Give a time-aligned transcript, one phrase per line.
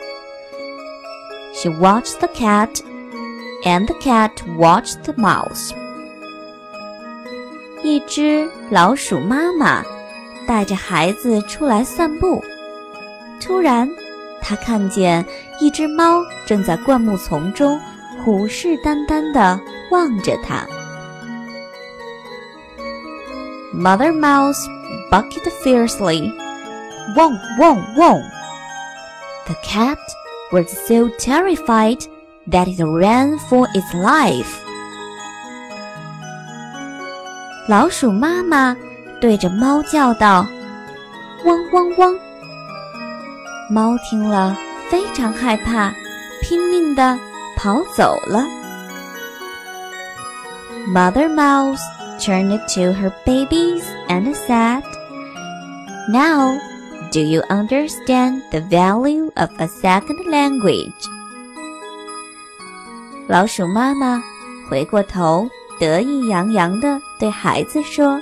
[1.54, 2.82] She watched the cat
[3.64, 5.72] and the cat watched the mouse.
[7.84, 9.84] 一只老鼠妈妈
[10.48, 12.44] 带着孩子出来散步，
[13.40, 13.90] 突然，
[14.42, 15.26] 她看见
[15.60, 17.80] 一只猫正在灌木丛中
[18.24, 19.60] 虎视眈眈地
[19.92, 20.66] 望着她。
[23.74, 24.66] Mother Mouse
[25.12, 26.32] bucked fiercely.
[27.16, 28.24] Wong, wong, wong.
[29.46, 30.00] The cat
[30.52, 32.00] was so terrified
[32.50, 34.60] that it ran for its life.
[37.68, 38.76] 老鼠妈妈
[39.20, 40.46] 对着猫叫道：“
[41.46, 42.16] 汪汪汪！”
[43.70, 44.56] 猫听了
[44.92, 45.92] 非常害怕，
[46.42, 47.18] 拼命地
[47.58, 48.46] 跑走了。
[50.88, 51.82] Mother Mouse
[52.20, 54.84] turned to her babies and said,
[56.08, 56.60] Now,
[57.12, 60.94] do you understand the value of a second language?
[63.31, 64.21] 老鼠妈妈
[64.69, 68.21] 回过头，得意洋洋地对孩子说：“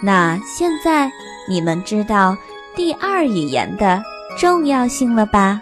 [0.00, 1.10] 那现在
[1.48, 2.36] 你们知道
[2.76, 4.00] 第二语言的
[4.38, 5.60] 重要性了吧？”